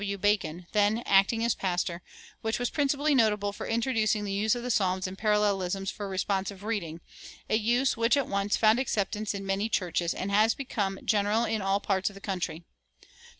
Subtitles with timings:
[0.03, 0.17] W.
[0.17, 2.01] Bacon, then acting as pastor,
[2.41, 6.63] which was principally notable for introducing the use of the Psalms in parallelisms for responsive
[6.63, 7.01] reading
[7.47, 11.61] a use which at once found acceptance in many churches, and has become general in
[11.61, 12.63] all parts of the country.